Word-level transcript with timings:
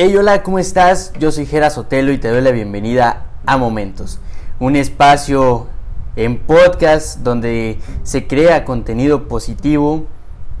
Hey, 0.00 0.16
hola, 0.16 0.44
¿cómo 0.44 0.60
estás? 0.60 1.12
Yo 1.18 1.32
soy 1.32 1.44
Gera 1.44 1.70
Sotelo 1.70 2.12
y 2.12 2.18
te 2.18 2.28
doy 2.28 2.40
la 2.40 2.52
bienvenida 2.52 3.24
a 3.44 3.56
Momentos, 3.56 4.20
un 4.60 4.76
espacio 4.76 5.66
en 6.14 6.38
podcast 6.38 7.18
donde 7.24 7.80
se 8.04 8.28
crea 8.28 8.64
contenido 8.64 9.26
positivo 9.26 10.06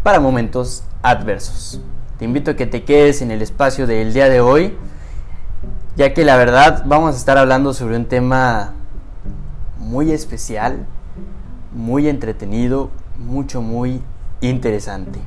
para 0.02 0.18
momentos 0.18 0.82
adversos. 1.02 1.80
Te 2.18 2.24
invito 2.24 2.50
a 2.50 2.56
que 2.56 2.66
te 2.66 2.82
quedes 2.82 3.22
en 3.22 3.30
el 3.30 3.40
espacio 3.40 3.86
del 3.86 4.12
día 4.12 4.28
de 4.28 4.40
hoy, 4.40 4.76
ya 5.94 6.12
que 6.14 6.24
la 6.24 6.36
verdad 6.36 6.82
vamos 6.84 7.14
a 7.14 7.18
estar 7.18 7.38
hablando 7.38 7.74
sobre 7.74 7.94
un 7.94 8.06
tema 8.06 8.72
muy 9.78 10.10
especial, 10.10 10.84
muy 11.72 12.08
entretenido, 12.08 12.90
mucho, 13.16 13.62
muy 13.62 14.02
interesante. 14.40 15.20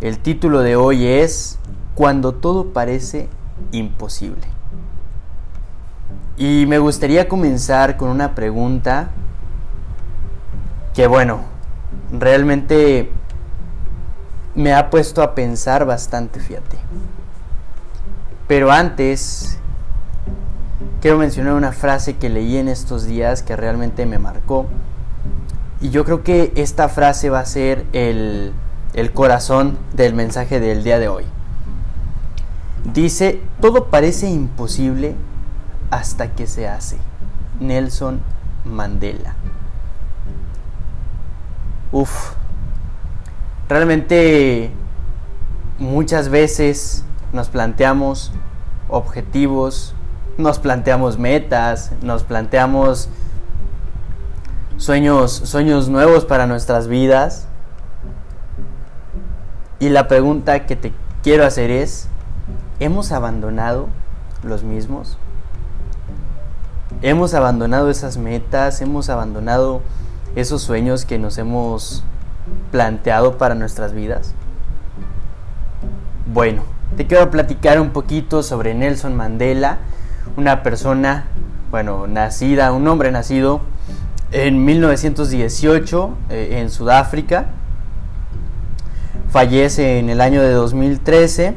El 0.00 0.18
título 0.18 0.62
de 0.62 0.74
hoy 0.74 1.06
es 1.06 1.59
Cuando 1.94 2.34
todo 2.34 2.72
parece 2.72 3.28
imposible. 3.72 4.46
Y 6.36 6.64
me 6.66 6.78
gustaría 6.78 7.28
comenzar 7.28 7.96
con 7.96 8.08
una 8.08 8.34
pregunta 8.34 9.10
que 10.94 11.06
bueno, 11.06 11.40
realmente 12.12 13.10
me 14.54 14.74
ha 14.74 14.90
puesto 14.90 15.22
a 15.22 15.34
pensar 15.34 15.84
bastante, 15.84 16.40
fíjate. 16.40 16.78
Pero 18.48 18.72
antes, 18.72 19.58
quiero 21.00 21.18
mencionar 21.18 21.54
una 21.54 21.72
frase 21.72 22.16
que 22.16 22.28
leí 22.28 22.56
en 22.56 22.68
estos 22.68 23.04
días 23.04 23.42
que 23.42 23.54
realmente 23.54 24.06
me 24.06 24.18
marcó. 24.18 24.66
Y 25.80 25.90
yo 25.90 26.04
creo 26.04 26.22
que 26.22 26.52
esta 26.56 26.88
frase 26.88 27.30
va 27.30 27.40
a 27.40 27.46
ser 27.46 27.86
el, 27.92 28.52
el 28.92 29.12
corazón 29.12 29.78
del 29.94 30.14
mensaje 30.14 30.58
del 30.58 30.82
día 30.82 30.98
de 30.98 31.08
hoy. 31.08 31.24
Dice, 32.92 33.42
todo 33.60 33.86
parece 33.86 34.28
imposible 34.28 35.14
hasta 35.90 36.32
que 36.32 36.46
se 36.46 36.68
hace. 36.68 36.98
Nelson 37.60 38.20
Mandela. 38.64 39.34
Uf, 41.92 42.32
realmente 43.68 44.72
muchas 45.78 46.28
veces 46.28 47.04
nos 47.32 47.48
planteamos 47.48 48.32
objetivos, 48.88 49.94
nos 50.38 50.58
planteamos 50.58 51.18
metas, 51.18 51.92
nos 52.02 52.24
planteamos 52.24 53.08
sueños, 54.76 55.32
sueños 55.32 55.88
nuevos 55.88 56.24
para 56.24 56.46
nuestras 56.46 56.88
vidas 56.88 57.46
y 59.78 59.88
la 59.88 60.08
pregunta 60.08 60.66
que 60.66 60.76
te 60.76 60.92
quiero 61.22 61.44
hacer 61.44 61.70
es, 61.70 62.08
¿hemos 62.80 63.12
abandonado 63.12 63.88
los 64.42 64.64
mismos? 64.64 65.18
¿Hemos 67.02 67.34
abandonado 67.34 67.90
esas 67.90 68.16
metas? 68.16 68.80
¿Hemos 68.80 69.08
abandonado 69.08 69.82
esos 70.34 70.62
sueños 70.62 71.04
que 71.04 71.18
nos 71.18 71.38
hemos 71.38 72.02
planteado 72.72 73.38
para 73.38 73.54
nuestras 73.54 73.92
vidas? 73.92 74.34
Bueno, 76.26 76.62
te 76.96 77.06
quiero 77.06 77.30
platicar 77.30 77.80
un 77.80 77.90
poquito 77.90 78.42
sobre 78.42 78.74
Nelson 78.74 79.14
Mandela, 79.14 79.78
una 80.36 80.62
persona, 80.62 81.26
bueno, 81.70 82.06
nacida, 82.06 82.72
un 82.72 82.88
hombre 82.88 83.12
nacido 83.12 83.60
en 84.32 84.64
1918 84.64 86.14
eh, 86.30 86.58
en 86.60 86.70
Sudáfrica 86.70 87.46
fallece 89.30 89.98
en 89.98 90.10
el 90.10 90.20
año 90.20 90.42
de 90.42 90.52
2013. 90.52 91.54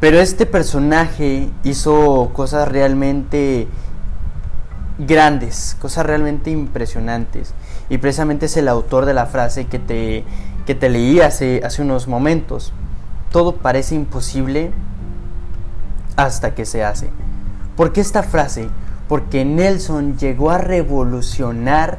Pero 0.00 0.20
este 0.20 0.46
personaje 0.46 1.48
hizo 1.64 2.30
cosas 2.32 2.68
realmente 2.68 3.66
grandes, 4.98 5.76
cosas 5.80 6.06
realmente 6.06 6.50
impresionantes. 6.50 7.54
Y 7.88 7.98
precisamente 7.98 8.46
es 8.46 8.56
el 8.56 8.68
autor 8.68 9.06
de 9.06 9.14
la 9.14 9.26
frase 9.26 9.66
que 9.66 9.78
te, 9.78 10.24
que 10.66 10.74
te 10.74 10.88
leí 10.88 11.20
hace, 11.20 11.62
hace 11.64 11.82
unos 11.82 12.06
momentos. 12.06 12.72
Todo 13.32 13.56
parece 13.56 13.94
imposible 13.94 14.70
hasta 16.16 16.54
que 16.54 16.64
se 16.64 16.84
hace. 16.84 17.10
¿Por 17.76 17.92
qué 17.92 18.00
esta 18.00 18.22
frase? 18.22 18.68
Porque 19.08 19.44
Nelson 19.44 20.18
llegó 20.18 20.50
a 20.50 20.58
revolucionar 20.58 21.98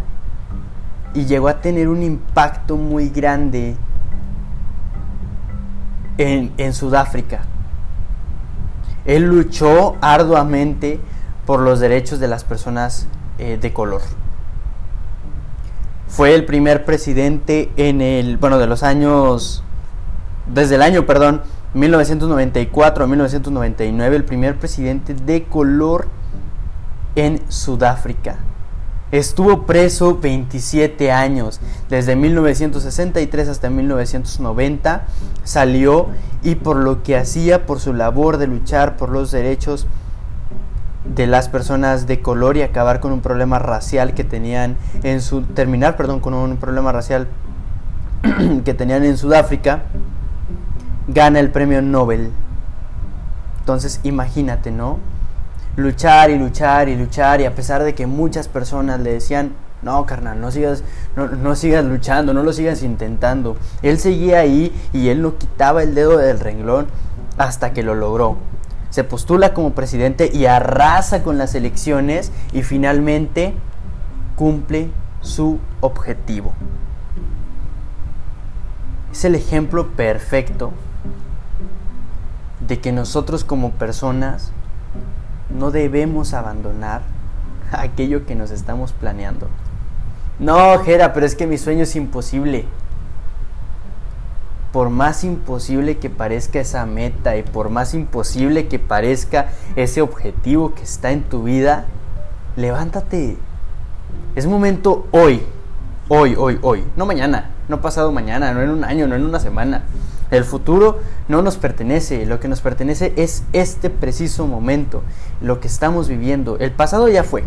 y 1.13 1.25
llegó 1.25 1.47
a 1.47 1.61
tener 1.61 1.87
un 1.87 2.03
impacto 2.03 2.75
muy 2.75 3.09
grande 3.09 3.75
en, 6.17 6.73
Sudáfrica. 6.73 7.41
Él 9.05 9.23
luchó 9.23 9.95
arduamente 10.01 10.99
por 11.45 11.61
los 11.61 11.79
derechos 11.79 12.19
de 12.19 12.27
las 12.27 12.43
personas 12.43 13.07
eh, 13.37 13.57
de 13.59 13.73
color. 13.73 14.01
Fue 16.07 16.35
el 16.35 16.45
primer 16.45 16.85
presidente 16.85 17.71
en 17.77 18.01
el, 18.01 18.37
bueno, 18.37 18.57
de 18.57 18.67
los 18.67 18.83
años, 18.83 19.63
desde 20.47 20.75
el 20.75 20.81
año, 20.81 21.05
perdón, 21.05 21.41
1994 21.73 23.03
a 23.03 23.07
1999, 23.07 24.15
el 24.15 24.25
primer 24.25 24.57
presidente 24.57 25.13
de 25.13 25.43
color 25.43 26.07
en 27.15 27.41
Sudáfrica. 27.49 28.37
Estuvo 29.11 29.65
preso 29.65 30.19
27 30.19 31.11
años, 31.11 31.59
desde 31.89 32.15
1963 32.15 33.47
hasta 33.47 33.69
1990 33.71 35.05
salió 35.43 36.09
y 36.43 36.55
por 36.55 36.77
lo 36.77 37.01
que 37.01 37.17
hacía, 37.17 37.65
por 37.65 37.79
su 37.79 37.93
labor 37.93 38.37
de 38.37 38.45
luchar 38.45 38.97
por 38.97 39.09
los 39.09 39.31
derechos 39.31 39.87
de 41.15 41.25
las 41.25 41.49
personas 41.49 42.05
de 42.05 42.21
color 42.21 42.57
y 42.57 42.61
acabar 42.61 42.99
con 42.99 43.11
un 43.11 43.21
problema 43.21 43.57
racial 43.57 44.13
que 44.13 44.23
tenían 44.23 44.77
en 45.01 45.21
su 45.21 45.41
terminar, 45.41 45.97
perdón, 45.97 46.19
con 46.19 46.35
un 46.35 46.57
problema 46.57 46.91
racial 46.91 47.27
que 48.63 48.73
tenían 48.75 49.03
en 49.05 49.17
Sudáfrica, 49.17 49.83
gana 51.07 51.39
el 51.39 51.49
premio 51.49 51.81
Nobel. 51.81 52.31
Entonces, 53.59 54.01
imagínate, 54.03 54.71
¿no? 54.71 54.99
Luchar 55.79 56.29
y 56.29 56.37
luchar 56.37 56.89
y 56.89 56.95
luchar 56.95 57.41
y 57.41 57.45
a 57.45 57.55
pesar 57.55 57.83
de 57.83 57.95
que 57.95 58.05
muchas 58.05 58.47
personas 58.47 58.99
le 58.99 59.13
decían, 59.13 59.53
no, 59.81 60.05
carnal, 60.05 60.39
no 60.41 60.51
sigas, 60.51 60.83
no, 61.15 61.55
sigas 61.55 61.85
luchando, 61.85 62.33
no 62.33 62.43
lo 62.43 62.53
sigas 62.53 62.83
intentando. 62.83 63.55
Él 63.81 63.97
seguía 63.97 64.39
ahí 64.39 64.73
y 64.93 65.09
él 65.09 65.21
no 65.21 65.37
quitaba 65.37 65.83
el 65.83 65.95
dedo 65.95 66.17
del 66.17 66.39
renglón 66.39 66.87
hasta 67.37 67.71
que 67.73 67.83
lo 67.83 67.95
logró. 67.95 68.37
Se 68.89 69.03
postula 69.03 69.53
como 69.53 69.73
presidente 69.73 70.29
y 70.33 70.45
arrasa 70.47 71.23
con 71.23 71.37
las 71.37 71.55
elecciones 71.55 72.31
y 72.51 72.63
finalmente 72.63 73.53
cumple 74.35 74.89
su 75.21 75.59
objetivo. 75.79 76.53
Es 79.11 79.23
el 79.25 79.35
ejemplo 79.35 79.91
perfecto 79.91 80.71
de 82.67 82.79
que 82.79 82.91
nosotros 82.91 83.43
como 83.43 83.71
personas 83.71 84.51
no 85.49 85.71
debemos 85.71 86.33
abandonar 86.33 87.01
aquello 87.71 88.25
que 88.25 88.35
nos 88.35 88.51
estamos 88.51 88.91
planeando. 88.93 89.47
No, 90.39 90.79
Jera, 90.79 91.13
pero 91.13 91.25
es 91.25 91.35
que 91.35 91.47
mi 91.47 91.57
sueño 91.57 91.83
es 91.83 91.95
imposible. 91.95 92.65
Por 94.71 94.89
más 94.89 95.23
imposible 95.23 95.97
que 95.97 96.09
parezca 96.09 96.59
esa 96.59 96.85
meta 96.85 97.35
y 97.35 97.43
por 97.43 97.69
más 97.69 97.93
imposible 97.93 98.67
que 98.67 98.79
parezca 98.79 99.49
ese 99.75 100.01
objetivo 100.01 100.75
que 100.75 100.83
está 100.83 101.11
en 101.11 101.23
tu 101.23 101.43
vida, 101.43 101.87
levántate. 102.55 103.37
Es 104.35 104.45
momento 104.45 105.07
hoy, 105.11 105.41
hoy, 106.07 106.35
hoy, 106.37 106.59
hoy, 106.61 106.83
no 106.95 107.05
mañana, 107.05 107.49
no 107.67 107.81
pasado 107.81 108.11
mañana, 108.11 108.53
no 108.53 108.61
en 108.61 108.69
un 108.69 108.83
año, 108.83 109.07
no 109.07 109.15
en 109.15 109.25
una 109.25 109.39
semana. 109.39 109.83
El 110.31 110.43
futuro 110.43 110.99
no 111.27 111.41
nos 111.41 111.57
pertenece, 111.57 112.25
lo 112.25 112.39
que 112.39 112.47
nos 112.47 112.61
pertenece 112.61 113.13
es 113.15 113.43
este 113.51 113.89
preciso 113.89 114.45
momento, 114.45 115.01
lo 115.41 115.59
que 115.59 115.67
estamos 115.67 116.07
viviendo. 116.07 116.57
El 116.59 116.71
pasado 116.71 117.07
ya 117.07 117.23
fue, 117.23 117.43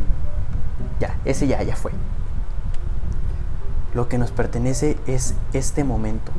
ya, 0.98 1.16
ese 1.24 1.46
ya, 1.46 1.62
ya 1.62 1.76
fue. 1.76 1.92
Lo 3.94 4.08
que 4.08 4.18
nos 4.18 4.30
pertenece 4.30 4.96
es 5.06 5.34
este 5.52 5.84
momento. 5.84 6.32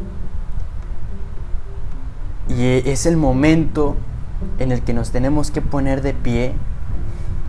Y 2.50 2.90
es 2.90 3.06
el 3.06 3.16
momento 3.16 3.96
en 4.60 4.74
el 4.74 4.82
que 4.82 4.94
nos 4.94 5.12
tenemos 5.12 5.50
que 5.50 5.62
poner 5.62 6.02
de 6.02 6.14
pie 6.14 6.54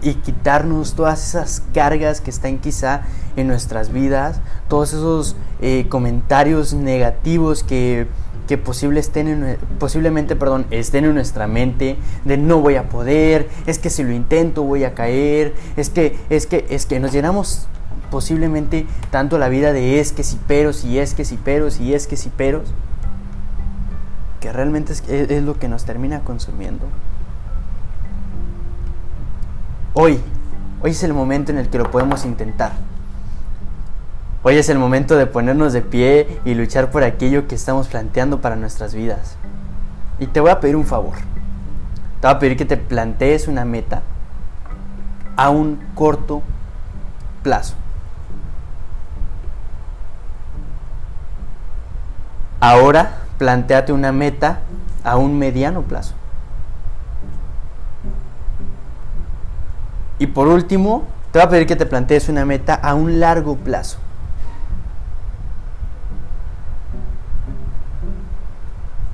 y 0.02 0.14
quitarnos 0.14 0.94
todas 0.94 1.26
esas 1.26 1.62
cargas 1.72 2.20
que 2.20 2.30
están 2.30 2.58
quizá 2.58 3.02
en 3.36 3.48
nuestras 3.48 3.90
vidas, 3.92 4.40
todos 4.68 4.92
esos 4.92 5.34
eh, 5.60 5.86
comentarios 5.88 6.74
negativos 6.74 7.64
que 7.64 8.06
que 8.46 8.60
estén 8.98 9.56
posiblemente 9.78 10.36
perdón, 10.36 10.66
estén 10.70 11.04
en 11.04 11.14
nuestra 11.14 11.46
mente 11.46 11.96
de 12.24 12.36
no 12.36 12.60
voy 12.60 12.76
a 12.76 12.88
poder, 12.88 13.48
es 13.66 13.78
que 13.78 13.90
si 13.90 14.02
lo 14.02 14.12
intento 14.12 14.62
voy 14.62 14.84
a 14.84 14.94
caer, 14.94 15.54
es 15.76 15.90
que, 15.90 16.18
es 16.30 16.46
que, 16.46 16.66
es 16.68 16.86
que 16.86 17.00
nos 17.00 17.12
llenamos 17.12 17.66
posiblemente 18.10 18.86
tanto 19.10 19.38
la 19.38 19.48
vida 19.48 19.72
de 19.72 19.98
es 19.98 20.12
que 20.12 20.22
si 20.22 20.36
peros 20.36 20.84
y 20.84 20.98
es 20.98 21.14
que 21.14 21.24
si 21.24 21.36
peros 21.36 21.80
y 21.80 21.94
es 21.94 22.06
que 22.06 22.16
si 22.16 22.28
peros 22.28 22.72
porque 24.34 24.52
realmente 24.52 24.92
es, 24.92 25.02
es 25.08 25.42
lo 25.42 25.58
que 25.58 25.68
nos 25.68 25.86
termina 25.86 26.20
consumiendo. 26.20 26.86
Hoy, 29.94 30.20
hoy 30.82 30.90
es 30.90 31.02
el 31.02 31.14
momento 31.14 31.50
en 31.50 31.56
el 31.56 31.70
que 31.70 31.78
lo 31.78 31.90
podemos 31.90 32.26
intentar. 32.26 32.72
Hoy 34.46 34.58
es 34.58 34.68
el 34.68 34.78
momento 34.78 35.16
de 35.16 35.24
ponernos 35.24 35.72
de 35.72 35.80
pie 35.80 36.38
y 36.44 36.52
luchar 36.52 36.90
por 36.90 37.02
aquello 37.02 37.48
que 37.48 37.54
estamos 37.54 37.88
planteando 37.88 38.42
para 38.42 38.56
nuestras 38.56 38.94
vidas. 38.94 39.38
Y 40.18 40.26
te 40.26 40.38
voy 40.38 40.50
a 40.50 40.60
pedir 40.60 40.76
un 40.76 40.84
favor. 40.84 41.14
Te 42.20 42.26
voy 42.26 42.36
a 42.36 42.38
pedir 42.38 42.58
que 42.58 42.66
te 42.66 42.76
plantees 42.76 43.48
una 43.48 43.64
meta 43.64 44.02
a 45.36 45.48
un 45.48 45.82
corto 45.94 46.42
plazo. 47.42 47.74
Ahora 52.60 53.20
planteate 53.38 53.94
una 53.94 54.12
meta 54.12 54.60
a 55.04 55.16
un 55.16 55.38
mediano 55.38 55.80
plazo. 55.80 56.12
Y 60.18 60.26
por 60.26 60.48
último, 60.48 61.04
te 61.32 61.38
voy 61.38 61.46
a 61.46 61.48
pedir 61.48 61.66
que 61.66 61.76
te 61.76 61.86
plantees 61.86 62.28
una 62.28 62.44
meta 62.44 62.74
a 62.74 62.92
un 62.92 63.20
largo 63.20 63.56
plazo. 63.56 64.03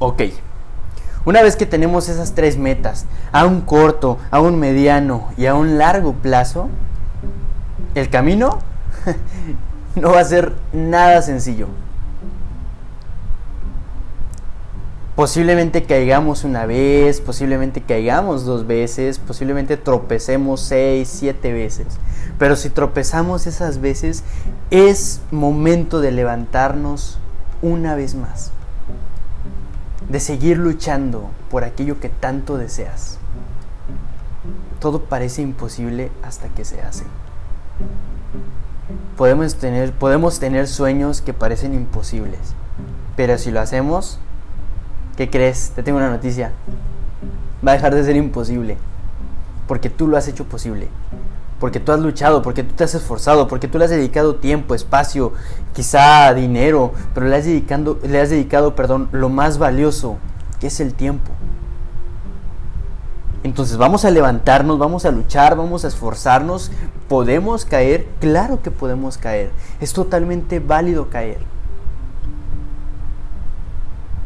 Ok. 0.03 0.23
Una 1.27 1.43
vez 1.43 1.57
que 1.57 1.67
tenemos 1.67 2.09
esas 2.09 2.33
tres 2.35 2.57
metas, 2.57 3.05
a 3.33 3.45
un 3.45 3.61
corto, 3.61 4.17
a 4.31 4.41
un 4.41 4.59
mediano 4.59 5.29
y 5.37 5.45
a 5.45 5.55
un 5.55 5.77
largo 5.77 6.15
plazo, 6.15 6.71
el 7.95 8.09
camino 8.09 8.61
no 9.97 10.13
va 10.13 10.21
a 10.21 10.25
ser 10.25 10.55
nada 10.73 11.21
sencillo. 11.21 11.67
Posiblemente 15.17 15.83
caigamos 15.83 16.45
una 16.45 16.65
vez, 16.65 17.21
posiblemente 17.21 17.83
caigamos 17.83 18.47
dos 18.47 18.67
veces, 18.67 19.19
posiblemente 19.19 19.77
tropecemos 19.77 20.63
seis, 20.63 21.11
siete 21.13 21.53
veces. 21.53 21.89
Pero 22.39 22.57
si 22.57 22.71
tropezamos 22.71 23.47
esas 23.47 23.83
veces, 23.83 24.25
es 24.71 25.21
momento 25.31 26.01
de 26.01 26.13
levantarnos 26.13 27.19
una 27.61 27.95
vez 27.97 28.15
más. 28.15 28.53
De 30.11 30.21
seguir 30.21 30.59
luchando 30.59 31.31
por 31.51 31.65
aquello 31.65 32.01
que 32.01 32.09
tanto 32.11 32.59
deseas. 32.59 33.19
Todo 34.81 35.05
parece 35.05 35.41
imposible 35.41 36.11
hasta 36.23 36.49
que 36.49 36.65
se 36.65 36.83
hace. 36.83 37.05
Podemos 39.17 39.55
tener, 39.55 39.93
podemos 39.93 40.39
tener 40.39 40.67
sueños 40.67 41.23
que 41.23 41.33
parecen 41.33 41.75
imposibles, 41.75 42.41
pero 43.17 43.39
si 43.39 43.51
lo 43.51 43.61
hacemos, 43.61 44.19
¿Qué 45.21 45.29
crees? 45.29 45.73
Te 45.75 45.83
tengo 45.83 45.99
una 45.99 46.09
noticia. 46.09 46.53
Va 47.63 47.73
a 47.73 47.75
dejar 47.75 47.95
de 47.95 48.03
ser 48.03 48.17
imposible. 48.17 48.79
Porque 49.69 49.91
tú 49.91 50.09
lo 50.09 50.17
has 50.17 50.27
hecho 50.29 50.47
posible. 50.47 50.89
Porque 51.61 51.79
tú 51.79 51.93
has 51.93 52.01
luchado, 52.01 52.43
porque 52.43 52.65
tú 52.65 52.75
te 52.75 52.85
has 52.85 52.95
esforzado, 52.95 53.47
porque 53.47 53.69
tú 53.69 53.79
le 53.79 53.85
has 53.85 53.91
dedicado 53.91 54.37
tiempo, 54.37 54.75
espacio, 54.75 55.35
quizá 55.75 56.33
dinero, 56.35 56.93
pero 57.15 57.27
le 57.27 57.37
has 57.37 57.45
dedicado, 57.45 57.99
le 58.03 58.21
has 58.21 58.31
dedicado 58.31 58.75
perdón, 58.75 59.09
lo 59.13 59.29
más 59.29 59.59
valioso, 59.59 60.17
que 60.59 60.69
es 60.69 60.81
el 60.81 60.95
tiempo. 60.95 61.31
Entonces 63.43 63.77
vamos 63.79 64.05
a 64.05 64.11
levantarnos, 64.11 64.79
vamos 64.79 65.05
a 65.07 65.11
luchar, 65.11 65.57
vamos 65.57 65.85
a 65.85 65.89
esforzarnos. 65.89 66.71
¿Podemos 67.09 67.65
caer? 67.65 68.07
Claro 68.21 68.63
que 68.63 68.71
podemos 68.71 69.17
caer. 69.17 69.51
Es 69.81 69.93
totalmente 69.93 70.61
válido 70.61 71.09
caer. 71.09 71.39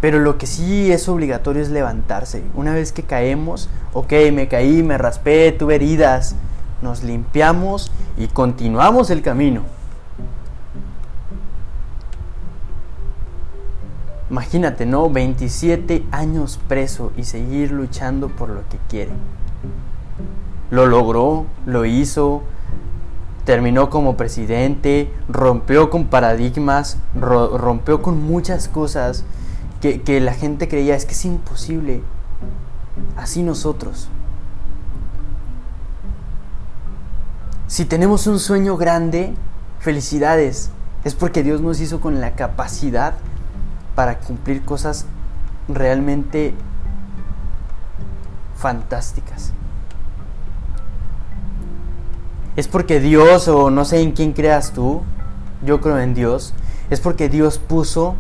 Pero 0.01 0.19
lo 0.19 0.37
que 0.37 0.47
sí 0.47 0.93
es 0.93 1.09
obligatorio 1.09 1.63
es 1.63 1.71
levantarse. 1.71 2.43
Una 2.55 2.75
vez 2.75 2.93
que 2.93 3.05
caemos, 3.05 3.71
ok, 3.93 4.13
me 4.33 4.49
caí, 4.49 4.83
me 4.83 4.99
raspé, 4.99 5.53
tuve 5.53 5.77
heridas, 5.77 6.35
nos 6.85 7.03
limpiamos 7.03 7.91
y 8.17 8.29
continuamos 8.29 9.11
el 9.11 9.23
camino. 9.23 9.63
Imagínate, 14.31 14.87
¿no? 14.87 15.11
27 15.11 16.05
años 16.13 16.61
preso 16.69 17.11
y 17.17 17.25
seguir 17.25 17.73
luchando 17.73 18.29
por 18.29 18.51
lo 18.51 18.69
que 18.69 18.79
quiere. 18.89 19.13
Lo 20.71 20.87
logró, 20.87 21.47
lo 21.67 21.85
hizo, 21.85 22.43
terminó 23.45 23.91
como 23.91 24.17
presidente, 24.17 25.11
rompió 25.29 25.91
con 25.91 26.07
paradigmas, 26.07 26.99
rompió 27.15 28.03
con 28.03 28.23
muchas 28.23 28.69
cosas 28.69 29.25
que, 29.81 30.21
la 30.21 30.33
gente 30.33 30.69
creía, 30.69 30.97
es 30.97 31.05
que 31.05 31.13
es 31.13 31.25
imposible. 31.25 32.03
Así 33.17 33.43
nosotros. 33.43 34.09
Si 37.67 37.87
tenemos 37.87 38.27
un 38.27 38.39
sueño 38.39 38.77
grande, 38.77 39.35
felicidades. 39.81 40.71
Es 41.03 41.15
porque 41.15 41.43
Dios 41.43 41.61
nos 41.61 41.81
hizo 41.81 42.01
con 42.01 42.21
la 42.21 42.33
capacidad 42.33 43.15
para 43.95 44.19
cumplir 44.19 44.63
cosas 44.65 45.07
realmente 45.69 46.55
fantásticas. 48.57 49.53
Es 52.57 52.69
porque 52.69 53.01
Dios, 53.01 53.49
o 53.49 53.71
no 53.71 53.85
sé 53.85 54.01
en 54.01 54.13
quién 54.13 54.33
creas 54.33 54.73
tú, 54.73 55.03
yo 55.65 55.81
creo 55.81 55.99
en 55.99 56.15
Dios, 56.15 56.55
es 56.91 57.01
porque 57.01 57.29
Dios 57.29 57.59
puso 57.59 58.15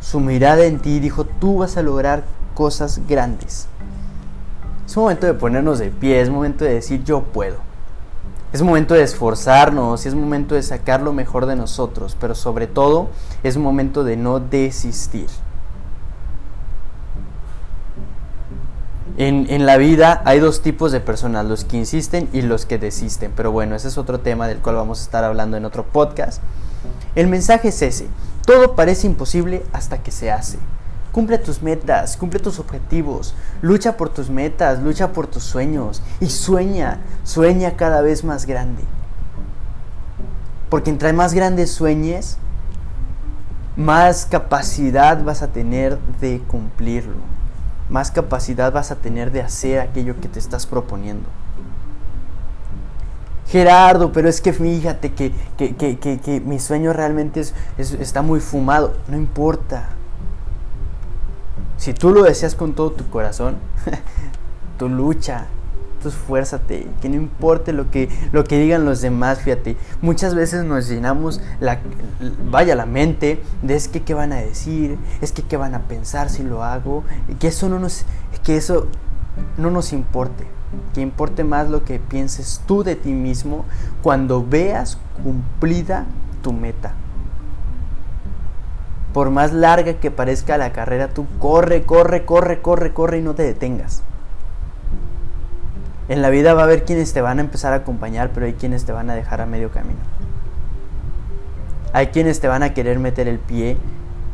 su 0.00 0.20
mirada 0.20 0.64
en 0.64 0.80
ti 0.80 0.96
y 0.96 1.00
dijo, 1.00 1.24
tú 1.24 1.58
vas 1.58 1.76
a 1.76 1.82
lograr 1.82 2.24
cosas 2.54 3.00
grandes. 3.08 3.68
Es 4.86 4.96
momento 4.96 5.26
de 5.26 5.34
ponernos 5.34 5.78
de 5.78 5.90
pie, 5.90 6.20
es 6.20 6.28
momento 6.28 6.64
de 6.64 6.74
decir, 6.74 7.02
yo 7.04 7.22
puedo. 7.22 7.73
Es 8.54 8.62
momento 8.62 8.94
de 8.94 9.02
esforzarnos, 9.02 10.06
es 10.06 10.14
momento 10.14 10.54
de 10.54 10.62
sacar 10.62 11.02
lo 11.02 11.12
mejor 11.12 11.46
de 11.46 11.56
nosotros, 11.56 12.16
pero 12.20 12.36
sobre 12.36 12.68
todo 12.68 13.08
es 13.42 13.56
momento 13.56 14.04
de 14.04 14.16
no 14.16 14.38
desistir. 14.38 15.26
En, 19.16 19.48
en, 19.50 19.66
la 19.66 19.76
vida 19.76 20.22
hay 20.24 20.38
dos 20.38 20.62
tipos 20.62 20.92
de 20.92 21.00
personas, 21.00 21.44
los 21.46 21.64
que 21.64 21.78
insisten 21.78 22.28
y 22.32 22.42
los 22.42 22.64
que 22.64 22.78
desisten. 22.78 23.32
Pero 23.34 23.50
bueno, 23.50 23.74
ese 23.74 23.88
es 23.88 23.98
otro 23.98 24.20
tema 24.20 24.46
del 24.46 24.58
cual 24.58 24.76
vamos 24.76 25.00
a 25.00 25.02
estar 25.02 25.24
hablando 25.24 25.56
en 25.56 25.64
otro 25.64 25.82
podcast. 25.82 26.40
El 27.16 27.26
mensaje 27.26 27.70
es 27.70 27.82
ese. 27.82 28.06
Todo 28.46 28.76
parece 28.76 29.08
imposible 29.08 29.64
hasta 29.72 30.04
que 30.04 30.12
se 30.12 30.30
hace. 30.30 30.58
Cumple 31.14 31.38
tus 31.38 31.62
metas, 31.62 32.16
cumple 32.16 32.40
tus 32.40 32.58
objetivos, 32.58 33.36
lucha 33.62 33.96
por 33.96 34.08
tus 34.08 34.30
metas, 34.30 34.82
lucha 34.82 35.12
por 35.12 35.28
tus 35.28 35.44
sueños 35.44 36.02
y 36.18 36.26
sueña, 36.26 37.02
sueña 37.22 37.76
cada 37.76 38.00
vez 38.00 38.24
más 38.24 38.46
grande. 38.46 38.82
Porque 40.68 40.90
entre 40.90 41.12
más 41.12 41.32
grandes 41.32 41.70
sueñes, 41.70 42.36
más 43.76 44.26
capacidad 44.26 45.22
vas 45.22 45.42
a 45.42 45.52
tener 45.52 46.00
de 46.20 46.40
cumplirlo, 46.48 47.22
más 47.88 48.10
capacidad 48.10 48.72
vas 48.72 48.90
a 48.90 48.96
tener 48.96 49.30
de 49.30 49.42
hacer 49.42 49.78
aquello 49.78 50.20
que 50.20 50.26
te 50.26 50.40
estás 50.40 50.66
proponiendo. 50.66 51.28
Gerardo, 53.46 54.10
pero 54.10 54.28
es 54.28 54.40
que 54.40 54.52
fíjate 54.52 55.12
que, 55.12 55.32
que, 55.56 56.42
mi 56.44 56.58
sueño 56.58 56.92
realmente 56.92 57.38
es, 57.38 57.54
está 57.78 58.20
muy 58.20 58.40
fumado. 58.40 58.94
No 59.06 59.16
importa. 59.16 59.90
Si 61.76 61.92
tú 61.92 62.10
lo 62.10 62.22
deseas 62.22 62.54
con 62.54 62.74
todo 62.74 62.92
tu 62.92 63.08
corazón, 63.10 63.56
tu 64.78 64.88
lucha, 64.88 65.46
tú 66.02 66.08
esfuérzate, 66.08 66.86
que 67.00 67.08
no 67.08 67.16
importe 67.16 67.72
lo 67.72 67.90
que, 67.90 68.08
lo 68.32 68.44
que 68.44 68.58
digan 68.58 68.84
los 68.84 69.00
demás, 69.00 69.40
fíjate. 69.40 69.76
Muchas 70.00 70.34
veces 70.34 70.64
nos 70.64 70.88
llenamos 70.88 71.40
la, 71.60 71.80
vaya 72.50 72.74
la 72.74 72.86
mente 72.86 73.40
de 73.62 73.74
es 73.74 73.88
que 73.88 74.02
qué 74.02 74.14
van 74.14 74.32
a 74.32 74.36
decir, 74.36 74.98
es 75.20 75.32
que 75.32 75.42
qué 75.42 75.56
van 75.56 75.74
a 75.74 75.82
pensar 75.82 76.30
si 76.30 76.42
lo 76.42 76.62
hago, 76.62 77.04
que 77.40 77.48
eso 77.48 77.68
no 77.68 77.78
nos, 77.78 78.04
que 78.44 78.56
eso 78.56 78.86
no 79.56 79.70
nos 79.70 79.92
importe 79.92 80.46
que 80.92 81.00
importe 81.00 81.44
más 81.44 81.68
lo 81.68 81.84
que 81.84 81.98
pienses 81.98 82.60
tú 82.66 82.82
de 82.82 82.96
ti 82.96 83.12
mismo 83.12 83.64
cuando 84.02 84.44
veas 84.44 84.98
cumplida 85.22 86.06
tu 86.42 86.52
meta. 86.52 86.94
Por 89.14 89.30
más 89.30 89.52
larga 89.52 89.94
que 89.94 90.10
parezca 90.10 90.58
la 90.58 90.72
carrera, 90.72 91.08
tú 91.08 91.26
corre, 91.38 91.84
corre, 91.84 92.26
corre, 92.26 92.60
corre, 92.60 92.92
corre 92.92 93.18
y 93.18 93.22
no 93.22 93.34
te 93.34 93.44
detengas. 93.44 94.02
En 96.08 96.20
la 96.20 96.28
vida 96.28 96.52
va 96.52 96.62
a 96.62 96.64
haber 96.64 96.84
quienes 96.84 97.14
te 97.14 97.22
van 97.22 97.38
a 97.38 97.42
empezar 97.42 97.72
a 97.72 97.76
acompañar, 97.76 98.30
pero 98.34 98.44
hay 98.44 98.52
quienes 98.54 98.84
te 98.84 98.92
van 98.92 99.08
a 99.08 99.14
dejar 99.14 99.40
a 99.40 99.46
medio 99.46 99.70
camino. 99.70 100.00
Hay 101.94 102.08
quienes 102.08 102.40
te 102.40 102.48
van 102.48 102.62
a 102.62 102.74
querer 102.74 102.98
meter 102.98 103.28
el 103.28 103.38
pie 103.38 103.78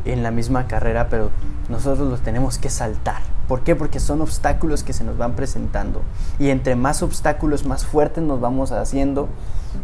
en 0.03 0.23
la 0.23 0.31
misma 0.31 0.67
carrera, 0.67 1.07
pero 1.09 1.29
nosotros 1.69 2.09
los 2.09 2.21
tenemos 2.21 2.57
que 2.57 2.69
saltar. 2.69 3.21
¿Por 3.51 3.63
qué? 3.63 3.75
Porque 3.75 3.99
son 3.99 4.21
obstáculos 4.21 4.81
que 4.81 4.93
se 4.93 5.03
nos 5.03 5.17
van 5.17 5.33
presentando. 5.33 6.03
Y 6.39 6.51
entre 6.51 6.77
más 6.77 7.03
obstáculos, 7.03 7.65
más 7.65 7.85
fuertes 7.85 8.23
nos 8.23 8.39
vamos 8.39 8.71
haciendo, 8.71 9.27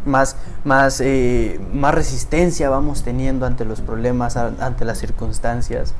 más, 0.05 0.37
más, 0.63 1.01
eh, 1.01 1.59
más 1.73 1.93
resistencia 1.93 2.69
vamos 2.69 3.03
teniendo 3.03 3.45
ante 3.45 3.65
los 3.65 3.81
problemas, 3.81 4.37
ante 4.37 4.85
las 4.85 4.99
circunstancias. 4.99 5.93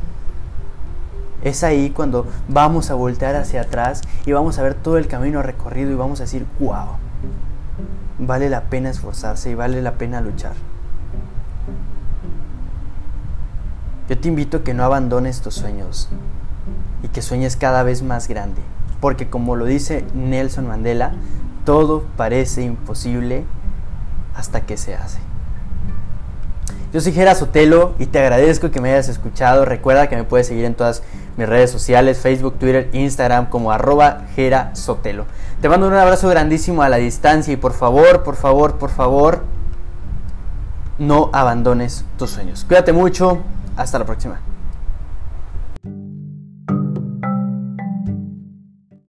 Es 1.43 1.61
ahí 1.65 1.89
cuando 1.89 2.25
vamos 2.47 2.89
a 2.89 2.93
voltear 2.93 3.35
hacia 3.35 3.63
atrás 3.63 4.01
y 4.25 4.31
vamos 4.31 4.57
a 4.59 4.63
ver 4.63 4.73
todo 4.73 4.97
el 4.97 5.07
camino 5.07 5.41
recorrido 5.41 5.91
y 5.91 5.95
vamos 5.95 6.21
a 6.21 6.23
decir, 6.23 6.45
wow, 6.61 6.95
vale 8.17 8.49
la 8.49 8.61
pena 8.69 8.91
esforzarse 8.91 9.49
y 9.49 9.55
vale 9.55 9.81
la 9.81 9.95
pena 9.95 10.21
luchar. 10.21 10.53
Yo 14.07 14.17
te 14.17 14.29
invito 14.29 14.55
a 14.55 14.63
que 14.63 14.73
no 14.73 14.85
abandones 14.85 15.41
tus 15.41 15.55
sueños 15.55 16.07
y 17.03 17.09
que 17.09 17.21
sueñes 17.21 17.55
cada 17.55 17.83
vez 17.83 18.03
más 18.03 18.27
grande, 18.27 18.61
porque 18.99 19.29
como 19.29 19.55
lo 19.55 19.65
dice 19.65 20.05
Nelson 20.13 20.67
Mandela, 20.67 21.13
todo 21.65 22.05
parece 22.15 22.63
imposible 22.63 23.45
hasta 24.35 24.61
que 24.61 24.77
se 24.77 24.95
hace. 24.95 25.19
Yo 26.93 27.01
soy 27.01 27.11
Gera 27.11 27.35
Sotelo 27.35 27.93
y 27.99 28.05
te 28.05 28.19
agradezco 28.19 28.71
que 28.71 28.79
me 28.79 28.91
hayas 28.91 29.09
escuchado. 29.09 29.65
Recuerda 29.65 30.07
que 30.07 30.15
me 30.15 30.23
puedes 30.23 30.47
seguir 30.47 30.63
en 30.63 30.73
todas 30.73 31.03
mis 31.35 31.47
redes 31.47 31.69
sociales, 31.69 32.17
Facebook, 32.17 32.57
Twitter, 32.57 32.89
Instagram 32.93 33.49
como 33.49 33.71
arroba 33.71 34.21
Gera 34.35 34.73
Sotelo. 34.73 35.25
Te 35.61 35.67
mando 35.67 35.87
un 35.87 35.93
abrazo 35.93 36.29
grandísimo 36.29 36.83
a 36.83 36.89
la 36.89 36.97
distancia 36.97 37.53
y 37.53 37.57
por 37.57 37.73
favor, 37.73 38.23
por 38.23 38.35
favor, 38.35 38.77
por 38.77 38.89
favor, 38.89 39.43
no 40.97 41.29
abandones 41.33 42.05
tus 42.17 42.31
sueños. 42.31 42.63
Cuídate 42.65 42.93
mucho. 42.93 43.39
Hasta 43.75 43.99
la 43.99 44.05
próxima. 44.05 44.46